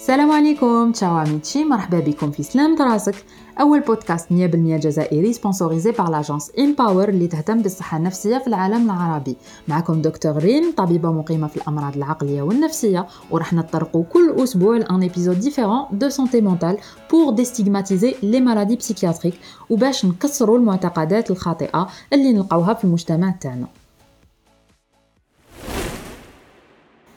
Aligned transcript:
السلام 0.00 0.30
عليكم 0.30 0.92
تشاو 0.92 1.16
عميتشي 1.16 1.64
مرحبا 1.64 2.00
بكم 2.00 2.30
في 2.30 2.42
سلام 2.42 2.76
راسك 2.82 3.14
أول 3.60 3.80
بودكاست 3.80 4.28
100% 4.28 4.32
جزائري 4.56 5.32
سبونسوريزي 5.32 5.92
بار 5.92 6.10
لاجونس 6.10 6.52
امباور 6.58 7.08
اللي 7.08 7.26
تهتم 7.26 7.62
بالصحة 7.62 7.96
النفسية 7.96 8.38
في 8.38 8.46
العالم 8.46 8.90
العربي. 8.90 9.36
معكم 9.68 10.02
دكتور 10.02 10.36
ريم 10.36 10.72
طبيبة 10.76 11.12
مقيمة 11.12 11.46
في 11.46 11.56
الأمراض 11.56 11.96
العقلية 11.96 12.42
والنفسية. 12.42 13.06
وراح 13.30 13.52
نطرقوا 13.52 14.04
كل 14.04 14.34
أسبوع 14.38 14.76
لأن 14.76 15.02
ايبيزود 15.02 15.40
ديفيرون 15.40 15.84
دو 15.92 16.08
سونتي 16.08 16.40
مونتال 16.40 16.78
بور 17.10 17.32
ديستيغماتيزي 17.32 18.14
لي 18.22 18.40
مالادي 18.40 18.76
بسيكياتريك 18.76 19.34
وباش 19.70 20.06
نكسروا 20.06 20.58
المعتقدات 20.58 21.30
الخاطئة 21.30 21.88
اللي 22.12 22.32
نلقاوها 22.32 22.74
في 22.74 22.84
المجتمع 22.84 23.30
تاعنا. 23.30 23.66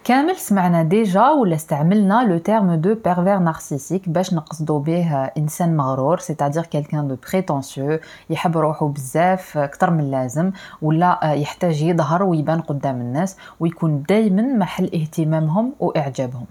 كامل 0.04 0.36
سمعنا 0.36 0.84
ديجا 0.84 1.30
ولا 1.30 1.56
استعملنا 1.56 2.28
لو 2.28 2.38
تيرم 2.38 2.74
دو 2.74 2.96
بيرفير 2.96 3.40
نارسيسيك 3.40 4.10
باش 4.10 4.34
نقصدو 4.34 4.80
به 4.80 5.16
إنسان 5.38 5.78
مغرور 5.78 6.20
سيتادير 6.20 6.64
كيلكان 6.64 7.08
دو 7.08 7.18
بريتونسيو 7.32 8.00
يحب 8.30 8.58
روحو 8.58 8.88
بزاف 8.88 9.58
أكثر 9.58 9.92
من 9.92 10.00
اللازم 10.00 10.52
ولا 10.82 11.20
يحتاج 11.24 11.82
يظهر 11.82 12.24
ويبان 12.24 12.62
قدام 12.62 13.02
الناس 13.02 13.38
ويكون 13.60 14.04
دايما 14.10 14.42
محل 14.42 14.86
اهتمامهم 14.94 15.74
وإعجابهم. 15.80 16.46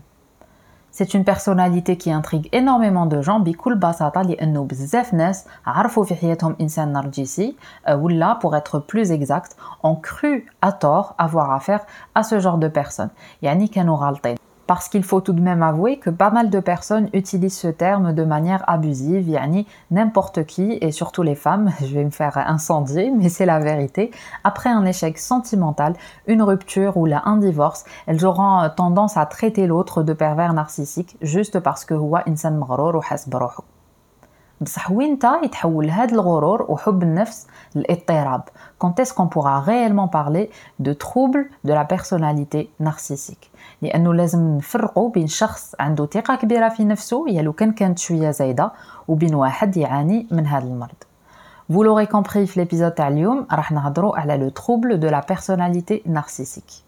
C'est 0.91 1.13
une 1.13 1.23
personnalité 1.23 1.95
qui 1.97 2.11
intrigue 2.11 2.49
énormément 2.52 3.05
de 3.05 3.21
gens 3.21 3.39
بكل 3.39 3.75
بساطة 3.75 4.21
لأنه 4.21 4.63
بزاف 4.63 5.13
ناس 5.13 5.45
عرفوا 5.66 6.03
في 6.03 6.16
حياتهم 6.16 6.55
إنسان 6.61 6.93
نرجسي 6.93 7.55
ولا 7.89 8.39
pour 8.41 8.55
être 8.55 8.79
plus 8.79 9.11
exact 9.11 9.55
ont 9.84 9.95
cru 9.95 10.45
à 10.61 10.71
tort 10.71 11.16
avoir 11.20 11.52
affaire 11.52 11.86
à 12.16 12.23
ce 12.23 12.39
genre 12.39 12.58
de 12.58 12.67
personnes 12.67 13.09
يعني 13.41 13.67
كانوا 13.67 13.97
غالطين 13.97 14.38
parce 14.66 14.88
qu'il 14.88 15.02
faut 15.02 15.20
tout 15.20 15.32
de 15.32 15.41
même 15.41 15.62
avouer 15.62 15.98
que 15.98 16.10
pas 16.10 16.30
mal 16.30 16.50
de 16.50 16.60
personnes 16.60 17.08
utilisent 17.12 17.58
ce 17.58 17.68
terme 17.68 18.12
de 18.12 18.24
manière 18.24 18.64
abusive, 18.69 19.28
yani 19.28 19.66
n'importe 19.91 20.44
qui, 20.44 20.78
et 20.80 20.92
surtout 20.92 21.22
les 21.22 21.34
femmes, 21.34 21.72
je 21.80 21.94
vais 21.94 22.04
me 22.04 22.10
faire 22.10 22.38
incendier, 22.38 23.10
mais 23.10 23.28
c'est 23.28 23.46
la 23.46 23.58
vérité, 23.58 24.10
après 24.44 24.70
un 24.70 24.84
échec 24.84 25.19
sentimental, 25.19 25.94
une 26.27 26.42
rupture 26.42 26.96
ou 26.96 27.06
un 27.12 27.36
divorce, 27.36 27.84
elles 28.06 28.24
auront 28.24 28.60
euh, 28.60 28.69
tendance 28.69 29.16
à 29.16 29.27
traiter 29.27 29.66
l'autre 29.66 30.02
de 30.02 30.12
pervers 30.12 30.52
narcissique 30.52 31.16
juste 31.20 31.60
parce 31.60 31.84
que 31.84 31.94
insan 32.26 32.58
وحاس 34.61 34.89
بروحه. 34.89 34.91
بصح 34.91 34.91
وينتا 34.91 35.41
يتحول 35.44 35.89
هذا 35.89 36.13
الغرور 36.13 36.66
وحب 36.69 37.03
النفس 37.03 37.47
للاضطراب 37.75 38.41
quand 38.80 39.00
est-ce 39.00 39.13
qu'on 39.13 39.27
pourra 39.27 39.59
réellement 39.59 40.08
parler 40.08 40.50
de 40.80 40.94
trouble 40.94 41.50
de 41.63 41.73
la 41.73 41.86
personnalité 41.86 42.69
narcissique 42.80 43.52
لانه 43.81 44.13
لازم 44.13 44.58
نفرقوا 44.58 45.09
بين 45.09 45.27
شخص 45.27 45.75
عنده 45.80 46.05
ثقه 46.05 46.36
كبيره 46.36 46.69
في 46.69 46.86
نفسه 46.86 47.30
يا 47.30 47.41
لو 47.41 47.53
كان 47.53 47.72
كانت 47.72 48.00
شويه 48.00 48.31
زايده 48.31 48.72
وبين 49.08 49.36
واحد 49.36 49.77
يعاني 49.77 50.27
من 50.31 50.47
هذا 50.47 50.67
المرض 50.67 51.03
Vous 51.69 51.83
l'aurez 51.83 52.08
compris 52.08 52.45
في 52.45 52.66
l'épisode 52.66 52.94
تاع 52.95 53.08
اليوم 53.08 53.47
راح 53.52 53.72
نهضروا 53.72 54.17
على 54.17 54.50
le 54.50 54.53
trouble 54.53 55.00
de 55.00 55.08
la 55.08 55.22
personnalité 55.22 56.03
narcissique 56.05 56.83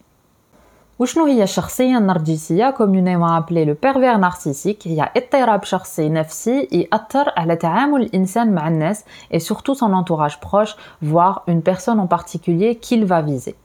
وشنو 1.00 1.26
هي 1.26 1.44
الشخصية 1.44 1.98
النرجسية 1.98 2.70
كوميونيمون 2.70 3.30
ابلي 3.30 3.66
لو 3.66 3.76
بيرفير 3.84 4.18
نارسيسيك 4.18 4.88
هي 4.88 5.10
اضطراب 5.18 5.64
شخصي 5.64 6.10
نفسي 6.10 6.68
يأثر 6.72 7.34
على 7.38 7.56
تعامل 7.56 8.02
الإنسان 8.02 8.52
مع 8.52 8.68
الناس 8.68 9.06
et 9.34 9.40
surtout 9.40 9.76
son 9.76 9.94
entourage 9.94 10.40
proche 10.40 10.76
voire 11.02 11.44
une 11.48 11.62
personne 11.62 12.00
en 12.00 12.08
particulier 12.08 12.76
qu'il 12.76 13.06
va 13.06 13.22
viser 13.22 13.56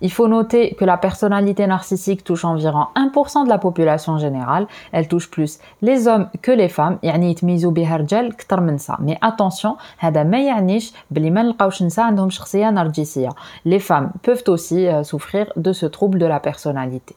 Il 0.00 0.12
faut 0.12 0.28
noter 0.28 0.74
que 0.74 0.84
la 0.84 0.98
personnalité 0.98 1.66
narcissique 1.66 2.22
touche 2.22 2.44
environ 2.44 2.86
1% 2.96 3.44
de 3.44 3.48
la 3.48 3.58
population 3.58 4.18
générale. 4.18 4.66
Elle 4.92 5.08
touche 5.08 5.30
plus 5.30 5.58
les 5.82 6.06
hommes 6.08 6.28
que 6.42 6.52
les 6.52 6.68
femmes. 6.68 6.98
يعني 7.02 7.30
يتميزوا 7.30 7.70
بها 7.70 7.96
الرجال 7.96 8.36
كتر 8.36 8.60
من 8.60 8.74
نساء. 8.74 8.96
Mais 8.96 9.18
attention, 9.28 9.76
هذا 9.98 10.22
ما 10.22 10.38
يعنيش 10.38 10.92
بلي 11.10 11.30
ما 11.30 11.42
نلقاوش 11.42 11.82
نساء 11.82 12.04
عندهم 12.04 12.30
شخصية 12.30 12.70
نرجسية. 12.70 13.30
Les 13.64 13.80
femmes 13.80 14.10
peuvent 14.22 14.44
aussi 14.48 14.86
euh, 14.86 15.02
souffrir 15.02 15.52
de 15.56 15.72
ce 15.72 15.86
trouble 15.86 16.18
de 16.18 16.26
la 16.26 16.40
personnalité. 16.40 17.16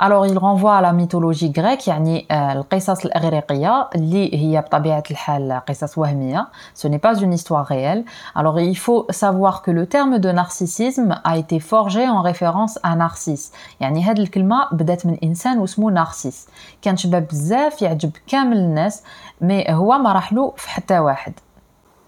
alors 0.00 0.26
il 0.26 0.38
renvoie 0.38 0.76
à 0.76 0.80
la 0.80 0.92
mythologie 0.92 1.50
grecque 1.50 1.88
يعني 1.88 2.26
القصص 2.30 3.04
الإغريقية 3.04 3.88
اللي 3.94 4.34
هي 4.34 4.60
بطبيعة 4.60 5.02
الحال 5.10 5.60
قصص 5.68 5.98
وهمية 5.98 6.48
ce 6.74 6.88
n'est 6.88 6.98
pas 6.98 7.14
une 7.14 7.32
histoire 7.32 7.66
réelle 7.66 8.04
alors 8.34 8.60
il 8.60 8.76
faut 8.76 9.06
savoir 9.10 9.62
que 9.62 9.70
le 9.70 9.86
terme 9.86 10.18
de 10.18 10.30
narcissisme 10.30 11.20
a 11.24 11.36
été 11.36 11.60
forgé 11.60 12.08
en 12.08 12.22
référence 12.22 12.78
à 12.82 12.96
Narcisse 12.96 13.52
يعني 13.80 14.02
هاد 14.02 14.18
الكلمة 14.18 14.68
بدات 14.72 15.06
من 15.06 15.18
إنسان 15.24 15.58
واسمه 15.58 15.90
نارسيس 15.90 16.48
كان 16.82 16.96
شباب 16.96 17.26
بزاف 17.28 17.82
يعجب 17.82 18.10
كامل 18.26 18.56
الناس 18.56 19.02
مي 19.40 19.64
هو 19.70 19.98
ما 19.98 20.12
راحلو 20.12 20.54
في 20.56 20.70
حتى 20.70 20.98
واحد 20.98 21.32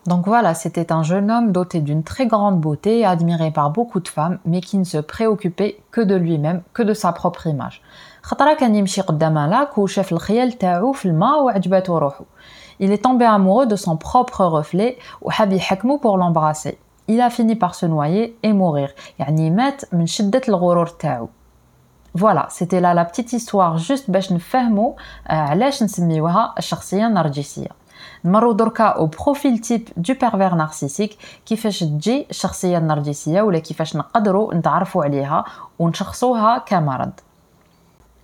Donc 0.07 0.27
voilà, 0.27 0.55
c'était 0.55 0.91
un 0.91 1.03
jeune 1.03 1.31
homme 1.31 1.53
doté 1.53 1.81
d'une 1.81 2.03
très 2.03 2.27
grande 2.27 2.61
beauté, 2.61 3.05
admiré 3.05 3.51
par 3.51 3.71
beaucoup 3.71 4.01
de 4.01 4.09
femmes, 4.09 4.39
mais 4.47 4.63
qui 4.63 4.79
ne 4.79 4.85
se 4.85 4.97
préoccupait 4.97 5.81
que 5.91 6.01
de 6.01 6.15
lui-même, 6.15 6.63
que 6.73 6.83
de 6.83 6.95
sa 6.95 7.13
propre 7.13 7.47
image. 7.47 7.83
Il 12.81 12.93
est 12.93 13.05
tombé 13.05 13.25
amoureux 13.27 13.67
de 13.67 13.77
son 13.77 13.97
propre 13.97 14.45
reflet 14.45 14.99
pour 16.01 16.17
l'embrasser. 16.17 16.79
Il 17.07 17.21
a 17.21 17.29
fini 17.29 17.55
par 17.57 17.75
se 17.75 17.85
noyer 17.87 18.39
et 18.43 18.53
mourir. 18.55 18.91
Voilà, 22.15 22.47
c'était 22.51 22.81
là 22.81 22.95
la 22.95 23.05
petite 23.05 23.33
histoire 23.33 23.79
juste 23.79 24.11
باش 24.11 24.33
نفهموا 24.33 24.93
علاش 25.27 25.83
نسميوها 25.83 26.55
الشخصية 26.59 27.07
النرجسية. 27.07 27.69
نمروا 28.26 28.54
دركا 28.54 28.84
أو 28.84 29.06
بروفيل 29.06 29.58
تيب 29.58 29.90
دو 29.98 30.14
بيرفير 30.14 30.56
نارسيسيك 30.56 31.18
كيفاش 31.46 31.80
تجي 31.80 32.28
الشخصيه 32.30 32.78
النرجسيه 32.78 33.42
ولا 33.42 33.60
كيفاش 33.60 33.96
نقدروا 33.96 34.54
نتعرفوا 34.54 35.04
عليها 35.04 35.46
ونشخصوها 35.80 36.58
كمرض. 36.58 37.12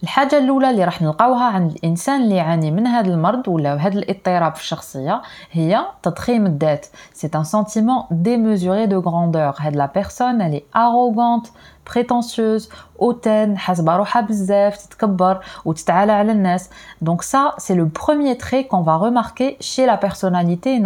الحاجة 0.03 0.37
الأولى 0.37 0.69
اللي 0.69 0.83
راح 0.83 1.01
نلقاوها 1.01 1.43
عند 1.43 1.71
الإنسان 1.71 2.21
اللي 2.21 2.35
يعاني 2.35 2.71
من 2.71 2.87
هذا 2.87 3.07
المرض 3.07 3.47
ولا 3.47 3.75
هذا 3.75 3.99
الاضطراب 3.99 4.55
في 4.55 4.61
الشخصية 4.61 5.21
هي 5.51 5.85
تضخيم 6.03 6.45
الذات. 6.45 6.85
سي 7.13 7.29
ان 7.35 7.43
سنتيمون 7.43 8.03
ديميزوري 8.11 8.85
دو 8.85 8.99
غراندور 8.99 9.53
هاد 9.59 9.75
لا 9.75 9.85
بيرسون 9.95 10.41
الي 10.41 10.63
اروغونت 10.75 11.47
بريتونسيوز 11.93 12.69
hautaine 12.99 13.55
حاسبة 13.55 13.95
روحها 13.95 14.21
بزاف 14.21 14.77
تتكبر 14.77 15.43
وتتعالى 15.65 16.11
على 16.11 16.31
الناس. 16.31 16.69
Donc 17.05 17.23
ça 17.23 17.55
c'est 17.57 17.75
le 17.75 17.89
premier 17.89 18.37
trait 18.37 18.67
qu'on 18.67 18.81
va 18.81 18.95
remarquer 18.95 19.57
chez 19.59 19.85
la 19.85 19.97
personnalité 19.97 20.79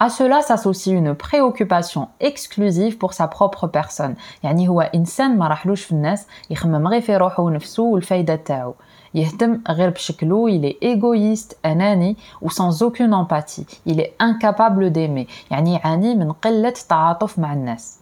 À 0.00 0.08
cela 0.10 0.42
s'associe 0.42 0.92
une 0.94 1.14
préoccupation 1.14 2.08
exclusive 2.20 2.98
pour 2.98 3.12
sa 3.14 3.28
propre 3.28 3.66
personne 3.68 4.14
يعني 4.42 4.68
هو 4.68 4.80
إنسان 4.80 5.38
ما 5.38 5.48
راحلوش 5.48 5.82
في 5.82 5.92
الناس 5.92 6.26
يخمم 6.50 6.88
غير 6.88 7.00
في 7.00 7.16
روحه 7.16 7.42
ونفسه 7.42 7.82
والفايدة 7.82 8.36
تاعو 8.36 8.74
يهتم 9.14 9.60
غير 9.70 9.90
بشكله 9.90 10.48
il 10.50 10.64
est 10.64 10.84
égoïste 10.84 11.54
أناني 11.64 12.16
و 12.42 12.48
sans 12.48 12.82
aucune 12.82 13.14
empathie 13.14 13.66
il 13.86 14.00
est 14.00 14.12
incapable 14.20 14.90
d'aimer 14.92 15.26
يعني 15.50 15.74
يعاني 15.74 16.14
من 16.14 16.32
قلة 16.32 16.68
التعاطف 16.68 17.38
مع 17.38 17.52
الناس 17.52 17.98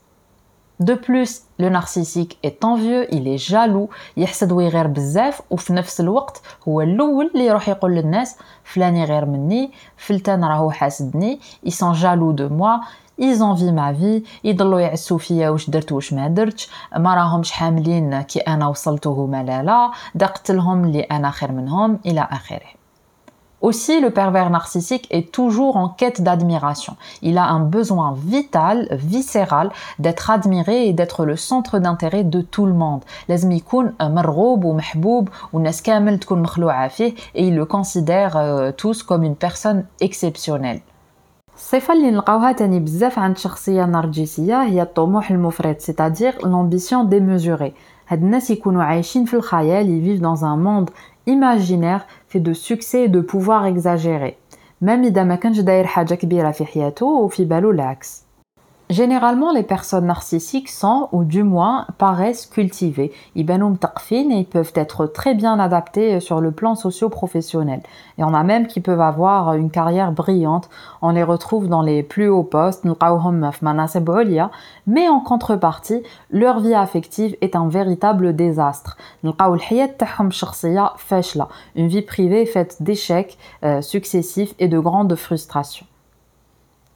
De 0.80 0.94
plus, 0.94 1.42
le 1.58 1.70
narcissique 1.70 2.38
est 2.44 2.64
envieux, 2.64 3.08
il 3.12 3.28
est 3.28 3.40
jaloux, 3.40 3.90
يحسد 4.18 4.52
ويغير 4.52 4.88
بزاف 4.88 5.42
وفي 5.50 5.74
نفس 5.74 6.02
الوقت 6.02 6.42
هو 6.68 6.82
الأول 6.82 7.32
اللي 7.34 7.46
يروح 7.46 7.70
يقول 7.70 7.92
للناس 7.92 8.36
فلان 8.64 8.96
يغير 8.96 9.26
مني 9.26 9.72
فلتان 9.98 10.44
راهو 10.46 10.72
حاسدني 10.72 11.40
ils 11.66 11.72
sont 11.72 11.94
jaloux 11.94 12.34
de 12.34 12.48
moi 12.48 12.80
ils 13.20 13.42
envient 13.42 13.72
ma 13.72 13.92
vie 13.92 14.24
يضلوا 14.44 14.80
يعسوا 14.80 15.18
فيا 15.18 15.50
واش 15.50 15.70
درت 15.70 15.92
واش 15.92 16.14
ما 16.14 16.28
درتش 16.28 16.70
ما 16.98 17.16
راهمش 17.16 17.52
حاملين 17.52 18.22
كي 18.22 18.40
أنا 18.40 18.68
وصلت 18.68 19.08
هما 19.08 19.44
لا 19.44 19.64
لا 19.64 19.92
دقت 20.16 20.52
لهم 20.52 20.84
اللي 20.84 21.02
أنا 21.02 21.32
خير 21.32 21.52
منهم 21.52 22.00
إلى 22.06 22.28
آخره. 22.32 22.77
Aussi, 23.63 24.01
le 24.01 24.11
pervers 24.11 24.51
narcissique 24.51 25.07
est 25.13 25.31
toujours 25.31 25.77
en 25.77 25.89
quête 25.89 26.21
d'admiration. 26.21 26.97
Il 27.23 27.39
a 27.39 27.45
un 27.45 27.61
besoin 27.61 28.13
vital, 28.19 28.89
viscéral, 28.91 29.71
d'être 30.01 30.31
admiré 30.31 30.89
et 30.89 30.93
d'être 30.93 31.25
le 31.25 31.37
centre 31.37 31.79
d'intérêt 31.79 32.25
de 32.25 32.41
tout 32.41 32.67
le 32.67 32.73
monde. 32.73 33.03
لازم 33.29 33.53
يكون 33.53 33.93
مرغوب 34.01 34.65
ومحبوب 34.65 35.29
والناس 35.53 35.83
كامل 35.83 36.19
تكون 36.19 36.43
مخلوعة 36.43 36.89
فيه 36.89 37.15
et 37.35 37.47
il 37.47 37.55
le 37.55 37.65
considère 37.65 38.37
euh, 38.37 38.73
tous 38.73 39.03
comme 39.05 39.23
une 39.23 39.37
personne 39.37 39.85
exceptionnelle. 40.01 40.81
الصفه 41.57 41.95
اللي 41.95 42.11
نلقاوها 42.11 42.53
تاني 42.53 42.81
بزاف 42.81 43.19
عند 43.19 43.35
الشخصيه 43.37 43.85
النرجسيه 43.85 44.63
هي 44.63 44.83
الطموح 44.83 45.31
المفرط 45.31 45.79
سيتادير 45.79 46.47
لامبيسيون 46.47 47.09
ديميزوري 47.09 47.73
هاد 48.09 48.23
الناس 48.23 48.51
يكونوا 48.51 48.83
عايشين 48.83 49.25
في 49.25 49.35
الخيال 49.35 49.91
يفيف 49.91 50.21
دون 50.21 50.45
ان 50.45 50.59
موند 50.59 50.91
imaginaire 51.31 52.03
fait 52.29 52.41
de 52.41 52.53
succès 52.53 53.05
et 53.05 53.09
de 53.09 53.21
pouvoir 53.21 53.67
exagéré 53.67 54.37
même 54.83 55.05
اذا 55.05 55.25
ما 55.25 55.35
كانش 55.35 55.61
داير 55.61 55.87
حاجه 55.87 56.15
كبيره 56.15 56.51
في 56.51 56.65
حياته 56.65 57.07
وفي 57.07 57.45
بالو 57.45 57.71
العكس 57.71 58.25
Généralement, 58.90 59.52
les 59.52 59.64
personnes 59.64 60.06
narcissiques 60.06 60.70
sont, 60.70 61.10
ou 61.12 61.26
du 61.26 61.44
moins, 61.44 61.88
paraissent 61.98 62.46
cultivées. 62.46 63.12
Ils 63.36 63.46
et 64.32 64.40
ils 64.40 64.46
peuvent 64.46 64.72
être 64.76 65.08
très 65.08 65.36
bien 65.36 65.60
adaptés 65.60 66.22
sur 66.22 66.40
le 66.40 66.52
plan 66.52 66.74
socio-professionnel. 66.76 67.82
Y 68.18 68.24
en 68.24 68.34
a 68.34 68.44
même 68.44 68.68
qui 68.68 68.80
peuvent 68.80 69.02
avoir 69.02 69.56
une 69.56 69.72
carrière 69.72 70.14
brillante. 70.14 70.70
On 71.02 71.10
les 71.10 71.24
retrouve 71.24 71.68
dans 71.68 71.82
les 71.82 72.02
plus 72.02 72.30
hauts 72.30 72.44
postes, 72.44 72.86
mais 74.86 75.10
en 75.10 75.20
contrepartie, 75.20 76.04
leur 76.32 76.62
vie 76.62 76.74
affective 76.74 77.36
est 77.42 77.58
un 77.58 77.68
véritable 77.68 78.38
désastre. 78.38 78.96
Une 81.76 81.88
vie 81.88 82.02
privée 82.04 82.46
faite 82.46 82.78
d'échecs 82.82 83.38
euh, 83.66 83.82
successifs 83.82 84.56
et 84.60 84.70
de 84.70 84.80
grandes 84.80 85.16
frustrations. 85.16 85.86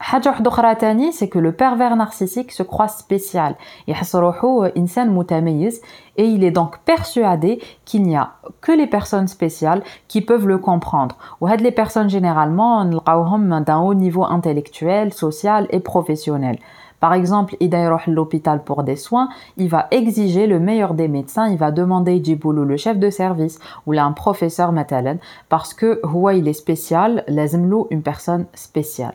حاجه 0.00 0.28
واحده 0.28 0.50
اخرى 0.50 0.74
تاني 0.74 1.12
سي 1.12 1.26
كو 1.26 1.40
لو 1.40 1.50
بيرفير 1.50 1.94
نارسيسيك 1.94 2.50
سو 2.50 2.64
كروا 2.64 2.86
سبيسيال 2.86 3.54
يحس 3.88 4.16
روحو 4.16 4.64
انسان 4.64 5.10
متميز 5.10 5.80
et 6.18 6.24
il 6.24 6.44
est 6.44 6.50
donc 6.50 6.78
persuadé 6.84 7.62
qu'il 7.84 8.02
n'y 8.02 8.16
a 8.16 8.32
que 8.60 8.72
les 8.72 8.86
personnes 8.86 9.28
spéciales 9.28 9.82
qui 10.08 10.20
peuvent 10.20 10.46
le 10.46 10.58
comprendre. 10.58 11.16
Ou 11.40 11.46
les 11.46 11.70
personnes 11.70 12.10
généralement 12.10 12.84
نلقاوهم 12.84 13.64
d'un 13.64 13.78
haut 13.78 13.94
niveau 13.94 14.24
intellectuel, 14.24 15.12
social 15.12 15.66
et 15.70 15.80
professionnel. 15.80 16.58
Par 17.00 17.12
exemple, 17.12 17.56
il 17.60 17.70
va 17.70 17.94
à 17.94 18.00
l'hôpital 18.06 18.62
pour 18.64 18.82
des 18.82 18.96
soins, 18.96 19.28
il 19.56 19.68
va 19.68 19.86
exiger 19.90 20.46
le 20.46 20.58
meilleur 20.58 20.94
des 20.94 21.08
médecins, 21.08 21.48
il 21.48 21.58
va 21.58 21.70
demander 21.70 22.22
Djiboulou, 22.24 22.64
le 22.64 22.76
chef 22.76 22.98
de 22.98 23.10
service, 23.10 23.58
ou 23.86 23.92
là 23.92 24.04
un 24.04 24.12
professeur 24.12 24.72
matalen, 24.72 25.18
parce 25.48 25.74
que 25.74 26.00
Huwa 26.04 26.34
il 26.34 26.48
est 26.48 26.60
spécial, 26.64 27.22
lazimlou 27.28 27.86
une 27.90 28.02
personne 28.02 28.46
spéciale. 28.54 29.14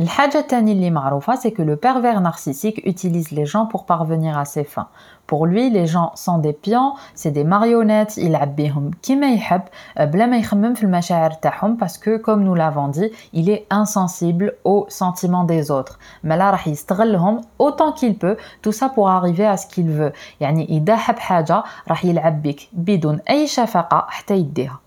الحاجة 0.00 0.38
الثانية 0.38 0.72
اللي 0.72 0.90
معروفة 0.90 1.36
c'est 1.36 1.52
que 1.52 1.62
le 1.62 1.76
pervers 1.76 2.20
narcissique 2.20 2.82
utilise 2.84 3.30
les 3.30 3.46
gens 3.46 3.64
pour 3.64 3.86
parvenir 3.86 4.36
à 4.36 4.44
ses 4.44 4.64
fins. 4.64 4.88
Pour 5.26 5.46
lui, 5.46 5.70
les 5.70 5.86
gens 5.86 6.12
sont 6.14 6.38
des 6.38 6.52
pions, 6.52 6.92
c'est 7.14 7.30
des 7.30 7.44
marionnettes, 7.44 8.18
il 8.18 8.38
بيهم 8.44 8.90
كيما 9.02 9.32
يحب 9.32 9.62
بلا 10.00 10.26
ما 10.26 10.36
يخمم 10.36 10.74
في 10.74 10.84
المشاعر 10.84 11.30
تاعهم 11.30 11.78
parce 11.78 11.96
que 11.96 12.18
comme 12.18 12.44
nous 12.44 12.54
l'avons 12.54 12.88
dit, 12.88 13.10
il 13.32 13.48
est 13.48 13.66
insensible 13.70 14.52
aux 14.64 14.84
sentiments 14.90 15.44
des 15.44 15.70
autres. 15.70 15.98
Mais 16.24 16.36
là 16.36 16.50
راح 16.50 16.68
يستغلهم 16.68 17.40
autant 17.58 17.92
qu'il 17.92 18.18
peut, 18.18 18.36
tout 18.62 18.72
ça 18.72 18.90
pour 18.90 19.08
arriver 19.08 19.46
à 19.46 19.56
ce 19.56 19.66
qu'il 19.66 19.90
veut. 19.90 20.12
يعني 20.40 20.64
إذا 20.68 20.96
حب 20.96 21.18
حاجة 21.18 21.62
راح 21.88 22.04
يلعب 22.04 22.42
بك 22.42 22.68
بدون 22.72 23.20
أي 23.30 23.46
شفقة 23.46 24.06
حتى 24.08 24.34
يديها. 24.34 24.80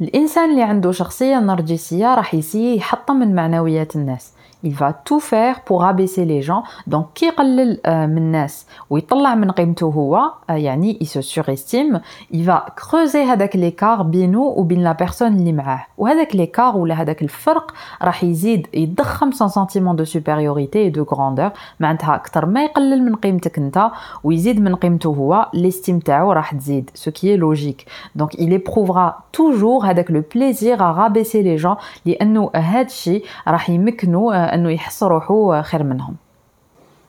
الإنسان 0.00 0.50
اللي 0.50 0.62
عنده 0.62 0.92
شخصية 0.92 1.38
نرجسية 1.38 2.14
راح 2.14 2.34
يسيي 2.34 2.76
يحطم 2.76 3.16
من 3.16 3.34
معنويات 3.34 3.96
الناس. 3.96 4.32
il 4.65 4.73
va 4.73 4.93
tout 4.93 5.19
faire 5.19 5.61
pour 5.61 5.83
abaisser 5.85 6.25
les 6.25 6.41
gens 6.41 6.63
donc 6.87 7.05
كي 7.15 7.25
يقلل 7.25 7.79
من 7.85 8.17
الناس 8.17 8.65
ويطلع 8.89 9.35
من 9.35 9.51
قيمته 9.51 9.85
هو 9.85 10.31
يعني 10.49 10.99
il 11.03 11.07
se 11.07 11.21
surestime 11.21 12.01
il 12.33 12.43
va 12.43 12.65
creuser 12.75 13.15
هذاك 13.15 13.57
l'écart 13.57 14.01
بينه 14.01 14.41
وبين 14.41 14.83
لا 14.83 14.91
بيرسون 14.91 15.27
اللي 15.27 15.53
معاه 15.53 15.85
وهذاك 15.97 16.37
l'écart 16.37 16.75
ولا 16.75 16.95
هذاك 16.95 17.21
الفرق 17.21 17.73
راح 18.01 18.23
يزيد 18.23 18.67
يضخم 18.73 19.31
son 19.31 19.49
sentiment 19.49 19.93
de 19.93 20.03
supériorité 20.03 20.85
et 20.85 20.91
de 20.91 21.01
grandeur 21.01 21.51
معناتها 21.79 22.15
اكثر 22.15 22.45
ما 22.45 22.63
يقلل 22.63 23.03
من 23.03 23.15
قيمتك 23.15 23.57
انت 23.57 23.91
ويزيد 24.23 24.61
من 24.61 24.75
قيمته 24.75 25.07
هو 25.07 25.49
l'estime 25.55 26.03
تاعو 26.05 26.31
راح 26.31 26.53
تزيد 26.53 26.89
ce 26.95 27.09
qui 27.09 27.29
est 27.29 27.37
logique 27.37 27.85
donc 28.15 28.33
il 28.33 28.53
éprouvera 28.53 29.25
toujours 29.31 29.85
هذاك 29.85 30.11
le 30.11 30.21
plaisir 30.21 30.81
à 30.81 30.91
rabaisser 30.91 31.43
les 31.43 31.57
gens 31.57 31.77
لانه 32.05 32.49
هذا 32.55 32.81
الشيء 32.81 33.23
راح 33.47 33.69
يمكنه 33.69 34.48
أنه 34.54 34.70
يحس 34.70 35.02
روحو 35.02 35.62
خير 35.62 35.82
منهم. 35.82 36.16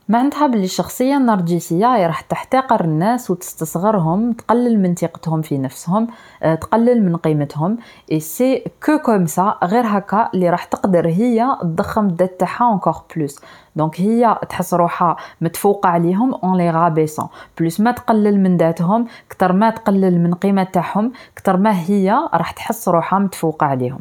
معناتها 0.09 0.47
بلي 0.47 0.63
الشخصيه 0.63 1.17
النرجسيه 1.17 2.07
راح 2.07 2.21
تحتقر 2.21 2.83
الناس 2.85 3.31
وتستصغرهم 3.31 4.33
تقلل 4.33 4.81
من 4.81 4.95
ثقتهم 4.95 5.41
في 5.41 5.57
نفسهم 5.57 6.07
آه، 6.43 6.55
تقلل 6.55 7.05
من 7.05 7.15
قيمتهم. 7.15 7.77
اي 8.11 8.19
سي 8.19 8.63
كو 8.85 8.97
كوم 8.97 9.25
سا 9.25 9.57
غير 9.63 9.83
هكا 9.87 10.29
اللي 10.33 10.49
راح 10.49 10.63
تقدر 10.63 11.07
هي 11.07 11.57
تضخم 11.61 12.07
الذات 12.07 12.39
تاعها 12.39 12.71
اونكور 12.71 12.93
بلوس 13.15 13.39
دونك 13.75 14.01
هي 14.01 14.39
تحس 14.49 14.73
روحها 14.73 15.15
متفوقة 15.41 15.89
عليهم 15.89 16.33
اون 16.33 16.57
لي 16.57 16.71
غابيسون 16.71 17.27
بلوس 17.59 17.79
ما 17.79 17.91
تقلل 17.91 18.39
من 18.43 18.57
ذاتهم 18.57 19.07
كتر 19.29 19.53
ما 19.53 19.69
تقلل 19.69 20.23
من 20.23 20.33
قيمة 20.33 20.63
تاعهم 20.63 21.11
كتر 21.35 21.57
ما 21.57 21.79
هي 21.79 22.19
راح 22.33 22.51
تحس 22.51 22.89
روحها 22.89 23.19
متفوقة 23.19 23.65
عليهم. 23.65 23.99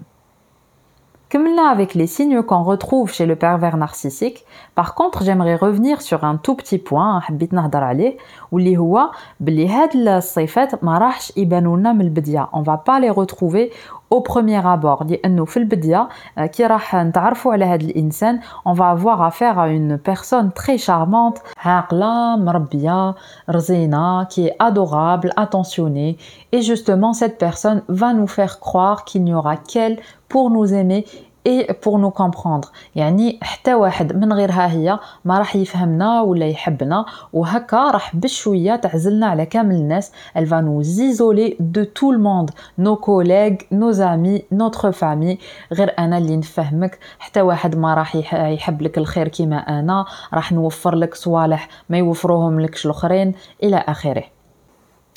Comme 1.31 1.47
là 1.55 1.69
avec 1.69 1.95
les 1.95 2.07
signes 2.07 2.43
qu'on 2.43 2.63
retrouve 2.63 3.11
chez 3.11 3.25
le 3.25 3.35
pervers 3.35 3.77
narcissique, 3.77 4.45
par 4.75 4.95
contre 4.95 5.23
j'aimerais 5.23 5.55
revenir 5.55 6.01
sur 6.01 6.23
un 6.23 6.37
tout 6.37 6.55
petit 6.55 6.77
point 6.77 7.19
حبيت 7.19 7.53
نهضر 7.53 7.83
عليه 7.83 8.17
واللي 8.51 8.77
هو 8.77 9.11
بلي 9.39 9.67
هاد 9.67 9.95
الصفات 9.95 10.83
ما 10.83 10.97
راحش 10.97 11.33
يبانوا 11.37 11.77
لنا 11.77 11.93
من 11.93 12.01
البدايه 12.01 12.49
on 12.53 12.61
va 12.61 12.77
pas 12.77 12.99
les 12.99 13.09
retrouver 13.09 13.71
au 14.09 14.21
premier 14.21 14.65
abord 14.65 15.03
لانه 15.09 15.45
في 15.45 15.57
البدايه 15.57 16.07
كي 16.37 16.65
راح 16.65 16.95
نتعرفوا 16.95 17.53
على 17.53 17.65
هذا 17.65 17.83
الانسان 17.85 18.39
on 18.69 18.73
va 18.73 18.89
avoir 18.89 19.21
affaire 19.21 19.59
à 19.59 19.67
une 19.69 19.97
personne 19.97 20.51
très 20.51 20.77
charmante 20.77 21.39
عاقله 21.57 22.35
مربيه 22.35 23.15
رزينه 23.49 24.23
qui 24.23 24.47
est 24.47 24.55
adorable 24.59 25.31
attentionnée 25.35 26.17
et 26.51 26.61
justement 26.61 27.13
cette 27.13 27.37
personne 27.37 27.81
va 27.87 28.13
nous 28.13 28.27
faire 28.27 28.59
croire 28.59 29.05
qu'il 29.05 29.23
n'y 29.23 29.33
aura 29.33 29.57
qu'elle 29.57 29.99
pour 30.29 30.49
nous 30.49 30.73
aimer 30.73 31.05
et 31.44 31.66
pour 31.72 31.98
nous 31.98 32.10
comprendre. 32.10 32.68
يعني 32.96 33.38
حتى 33.42 33.74
واحد 33.74 34.16
من 34.16 34.32
غيرها 34.32 34.70
هي 34.72 34.98
ما 35.24 35.38
راح 35.38 35.56
يفهمنا 35.56 36.20
ولا 36.20 36.46
يحبنا 36.46 37.04
وهكا 37.32 37.90
راح 37.90 38.16
بشوية 38.16 38.76
تعزلنا 38.76 39.26
على 39.26 39.46
كامل 39.46 39.74
الناس. 39.74 40.12
Elle 40.38 40.44
va 40.44 40.62
nous 40.62 41.00
isoler 41.00 41.56
de 41.60 41.84
tout 41.84 42.12
le 42.12 42.18
monde. 42.18 42.50
Nos 42.78 42.96
collègues 42.96 43.62
nos 43.72 44.00
amis 44.00 44.44
notre 44.52 44.90
famille. 44.90 45.38
غير 45.72 45.94
أنا 45.98 46.18
اللي 46.18 46.36
نفهمك. 46.36 46.98
حتى 47.18 47.40
واحد 47.40 47.76
ما 47.76 47.94
راح 47.94 48.16
يحب 48.34 48.82
لك 48.82 48.98
الخير 48.98 49.28
كيما 49.28 49.56
أنا 49.56 50.04
راح 50.34 50.52
نوفر 50.52 50.94
لك 50.94 51.14
صوالح 51.14 51.68
ما 51.88 51.98
يوفروهم 51.98 52.60
لكش 52.60 52.86
الأخرين 52.86 53.34
إلى 53.62 53.76
آخره. 53.76 54.39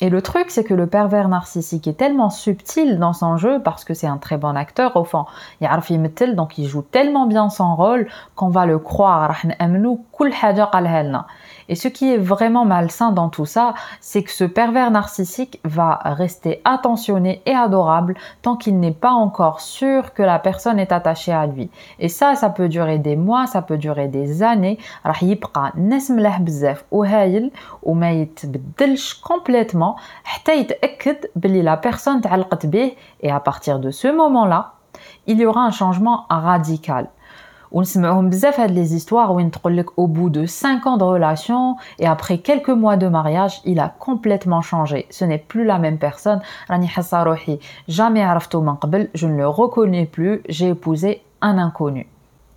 Et 0.02 0.10
le 0.10 0.22
truc, 0.22 0.46
c'est 0.50 0.64
que 0.64 0.74
le 0.74 0.88
pervers 0.88 1.30
narcissique 1.30 1.88
est 1.88 1.94
tellement 1.94 2.30
subtil 2.30 3.00
dans 3.00 3.14
son 3.14 3.38
jeu, 3.38 3.62
parce 3.64 3.86
que 3.86 3.94
c'est 3.94 4.08
un 4.08 4.18
très 4.18 4.38
bon 4.38 4.56
acteur, 4.58 4.96
au 4.98 5.04
fond, 5.04 5.26
donc 6.36 6.58
il 6.58 6.68
joue 6.68 6.82
tellement 6.82 7.26
bien 7.26 7.50
son 7.50 7.76
rôle 7.76 8.08
qu'on 8.36 8.50
va 8.50 8.66
le 8.66 8.80
croire. 8.80 9.38
Et 11.70 11.76
ce 11.76 11.88
qui 11.88 12.12
est 12.12 12.18
vraiment 12.18 12.66
malsain 12.66 13.12
dans 13.12 13.30
tout 13.30 13.46
ça, 13.46 13.74
c'est 14.00 14.24
que 14.24 14.32
ce 14.32 14.44
pervers 14.44 14.92
narcissique 14.92 15.60
va 15.64 16.00
rester 16.04 16.62
attentionné 16.66 17.42
et 17.46 17.56
adorable 17.56 18.16
tant 18.42 18.56
qu'il 18.56 18.80
n'est 18.80 18.92
pas 18.92 19.12
encore 19.12 19.62
sûr 19.62 20.14
que 20.14 20.24
la 20.24 20.40
personne 20.40 20.80
est 20.80 20.92
attachée 20.92 21.32
à 21.32 21.48
lui. 21.48 21.70
Et 22.00 22.10
ça, 22.10 22.36
ça 22.36 22.50
peut 22.50 22.68
durer 22.68 22.98
des 22.98 23.16
mois, 23.16 23.48
ça 23.48 23.62
peut 23.62 23.78
durer 23.78 24.08
des 24.08 24.44
années. 24.44 24.78
complètement 29.22 29.96
la 31.62 31.78
personne 31.78 32.22
et 33.22 33.32
à 33.32 33.40
partir 33.40 33.80
de 33.80 33.92
ce 33.92 34.08
moment-là, 34.08 34.74
il 35.28 35.40
y 35.40 35.46
aura 35.46 35.62
un 35.62 35.72
changement 35.72 36.26
radical. 36.30 37.10
ونسمعوهم 37.73 38.31
بزاف 38.31 38.61
هاد 38.61 38.71
les 38.71 39.01
histoires 39.01 39.31
وين 39.31 39.51
تقول 39.51 39.77
لك 39.77 39.91
au 39.91 40.07
bout 40.07 40.31
de 40.31 40.47
5 40.47 40.87
ans 40.87 40.97
de 40.97 41.05
relation 41.05 41.77
et 41.99 42.07
après 42.07 42.39
quelques 42.39 42.71
mois 42.71 42.97
de 42.97 43.09
mariage 43.09 43.61
il 43.65 43.79
a 43.81 43.89
complètement 43.89 44.63
changé 44.63 45.07
ce 45.11 45.25
n'est 45.25 45.45
plus 45.49 45.65
la 45.65 45.79
même 45.79 45.99
personne 45.99 46.41
راني 46.71 46.89
حاسه 46.89 47.23
روحي 47.23 47.59
jamais 47.91 48.19
عرفتو 48.19 48.61
من 48.61 48.75
قبل 48.75 49.09
je 49.15 49.27
ne 49.27 49.37
le 49.37 49.49
reconnais 49.49 50.07
plus 50.07 50.43
j'ai 50.49 50.69
épousé 50.69 51.23
un 51.43 51.59
inconnu 51.59 52.07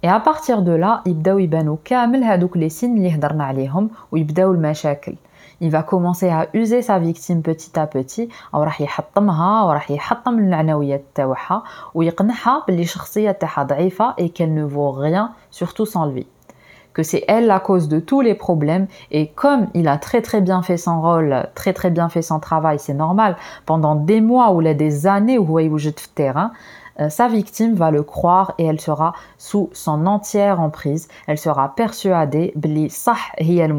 et 0.03 0.07
à 0.07 0.19
partir 0.19 0.61
de 0.61 0.71
là 0.71 1.01
يبداو 1.05 1.39
يبانو 1.39 1.77
كامل 1.85 2.23
هادوك 2.23 2.57
لي 2.57 2.69
سين 2.69 2.97
اللي 2.97 3.15
هضرنا 3.15 3.43
عليهم 3.43 3.89
ويبداو 4.11 4.51
المشاكل 4.51 5.15
il 5.61 5.69
va 5.69 5.83
commencer 5.83 6.29
à 6.29 6.47
user 6.53 6.81
sa 6.81 6.99
victime 6.99 7.41
petit 7.41 7.79
à 7.79 7.87
petit 7.87 8.29
او 8.53 8.63
راح 8.63 8.81
يحطمها 8.81 9.63
وراح 9.63 9.91
يحطم 9.91 10.39
المعنويات 10.39 11.03
تاعها 11.15 11.63
ويقنعها 11.93 12.63
باللي 12.67 12.81
الشخصيه 12.81 13.31
تاعها 13.31 13.63
ضعيفه 13.63 14.15
et 14.17 14.29
qu'elle 14.29 14.53
ne 14.53 14.63
vaut 14.63 14.91
rien 14.91 15.31
surtout 15.51 15.85
sans 15.85 16.05
lui 16.05 16.27
que 16.93 17.03
c'est 17.03 17.23
elle 17.27 17.47
la 17.47 17.59
cause 17.59 17.87
de 17.87 17.99
tous 17.99 18.21
les 18.21 18.35
problèmes 18.35 18.87
et 19.11 19.27
comme 19.27 19.67
il 19.73 19.87
a 19.87 19.97
très 19.97 20.21
très 20.21 20.41
bien 20.41 20.61
fait 20.61 20.77
son 20.77 21.01
rôle, 21.01 21.47
très 21.55 21.73
très 21.73 21.89
bien 21.89 22.09
fait 22.09 22.21
son 22.21 22.39
travail, 22.39 22.79
c'est 22.79 22.93
normal, 22.93 23.37
pendant 23.65 23.95
des 23.95 24.21
mois 24.21 24.51
ou 24.51 24.61
des 24.61 25.07
années 25.07 25.37
où 25.37 25.59
il 25.59 25.87
est 25.87 26.15
terrain, 26.15 26.51
euh, 26.51 26.84
sa 27.09 27.27
victime 27.27 27.73
va 27.73 27.89
le 27.89 28.03
croire 28.03 28.53
et 28.57 28.65
elle 28.65 28.79
sera 28.79 29.13
sous 29.37 29.69
son 29.73 30.05
entière 30.05 30.59
emprise. 30.59 31.07
Elle 31.25 31.37
sera 31.37 31.73
persuadée 31.75 32.53
bli 32.55 32.89
sah 32.89 33.15
hiya 33.39 33.65
al 33.65 33.73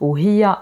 ou 0.00 0.16
hiya 0.16 0.58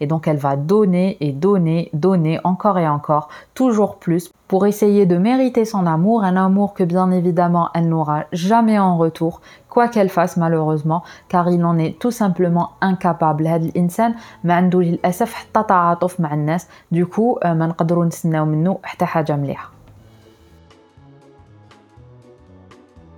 et 0.00 0.06
donc 0.06 0.28
elle 0.28 0.36
va 0.36 0.56
donner 0.56 1.16
et 1.20 1.32
donner, 1.32 1.90
donner 1.92 2.38
encore 2.44 2.78
et 2.78 2.88
encore, 2.88 3.28
toujours 3.54 3.96
plus 3.96 4.30
pour 4.46 4.66
essayer 4.66 5.04
de 5.04 5.18
mériter 5.18 5.64
son 5.64 5.86
amour, 5.86 6.24
un 6.24 6.36
amour 6.36 6.72
que 6.74 6.84
bien 6.84 7.10
évidemment 7.10 7.68
elle 7.74 7.88
n'aura 7.88 8.24
jamais 8.32 8.78
en 8.78 8.96
retour, 8.96 9.40
quoi 9.68 9.88
qu'elle 9.88 10.08
fasse 10.08 10.36
malheureusement, 10.36 11.02
car 11.28 11.50
il 11.50 11.64
en 11.64 11.78
est 11.78 11.98
tout 11.98 12.10
simplement 12.10 12.70
incapable. 12.80 13.48
Du 16.90 17.06
coup, 17.06 17.38
ما 17.44 17.66
نقدروا 17.66 18.04
نستناو 18.04 18.44
منه 18.44 18.78
حتى 18.82 19.04
حاجه 19.04 19.36
مليحه 19.36 19.71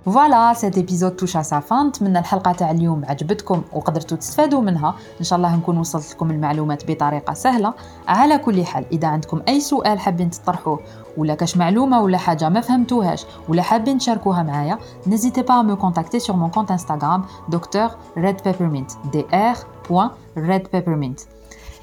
فوالا 0.06 0.54
سيت 0.54 0.76
ايبيزود 0.76 1.16
توش 1.16 1.36
سا 1.36 1.60
فان 1.60 1.86
نتمنى 1.86 2.18
الحلقة 2.18 2.52
تاع 2.52 2.70
اليوم 2.70 3.04
عجبتكم 3.04 3.62
وقدرتوا 3.72 4.16
تستفادوا 4.16 4.60
منها 4.60 4.94
إن 5.20 5.24
شاء 5.24 5.36
الله 5.36 5.56
نكون 5.56 5.78
وصلت 5.78 6.12
لكم 6.12 6.30
المعلومات 6.30 6.90
بطريقة 6.90 7.34
سهلة 7.34 7.74
على 8.08 8.38
كل 8.38 8.64
حال 8.64 8.84
إذا 8.92 9.08
عندكم 9.08 9.42
أي 9.48 9.60
سؤال 9.60 9.98
حابين 9.98 10.30
تطرحوه 10.30 10.80
ولا 11.16 11.34
كاش 11.34 11.56
معلومة 11.56 12.00
ولا 12.00 12.18
حاجة 12.18 12.48
ما 12.48 12.60
فهمتوهاش 12.60 13.26
ولا 13.48 13.62
حابين 13.62 13.98
تشاركوها 13.98 14.42
معايا 14.42 14.78
نزيتي 15.06 15.42
با 15.42 15.62
مو 15.62 15.76
كونتاكتي 15.76 16.18
سور 16.18 16.36
مون 16.36 16.50
كونت 16.50 16.70
انستغرام 16.70 17.24
دكتور 17.48 17.88
ريد 18.18 18.36
بيبرمنت 18.44 18.90
دي 19.12 19.26
ار 19.34 19.56
بوين 19.90 20.10
ريد 20.38 20.68
بيبرمنت 20.72 21.20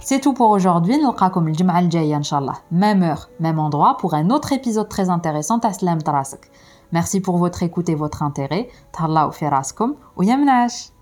C'est 0.05 0.19
tout 0.19 0.33
pour 0.33 0.49
aujourd'hui. 0.49 0.97
نلقاكم 0.97 1.47
الجمعة 1.47 1.79
الجاية 1.79 2.17
إن 2.17 2.23
شاء 2.23 2.39
الله. 2.39 2.53
Même 2.71 3.03
heure, 3.03 3.29
même 3.39 3.59
endroit 3.59 3.97
pour 3.97 4.13
un 4.13 4.29
autre 4.29 4.51
épisode 4.51 4.89
très 4.89 5.09
intéressant. 5.09 5.59
Taslam 5.59 6.01
Trasek. 6.01 6.52
Merci 6.93 7.19
pour 7.19 7.38
votre 7.38 7.63
écoute 7.63 7.89
et 7.89 7.95
votre 7.95 8.21
intérêt. 8.21 8.69
Tarlaou 8.91 9.31
firaskum 9.31 9.95
ou 10.15 10.23
yamnash. 10.23 10.92